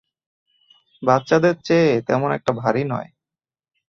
[1.03, 3.09] বাচ্চাদের চেয়ে তেমন একটা ভারী নয়।